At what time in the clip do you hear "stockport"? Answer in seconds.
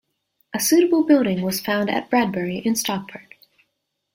2.75-3.35